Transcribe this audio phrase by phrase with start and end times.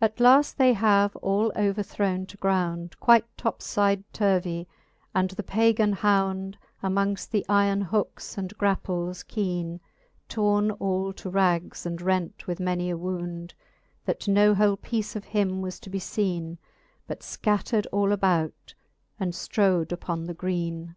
[0.00, 4.68] At laft they have all overthrowne to ground Quite toplide turvey,
[5.16, 9.80] and the pagan hound Amongft the yron hookes and graples keene,
[10.28, 13.52] Torn all to rags, and rent with many a wound,
[14.04, 16.58] That no whole peece of him was to be feene,
[17.08, 18.74] But fcattred all about,
[19.18, 20.94] and ftrowM upon the greene.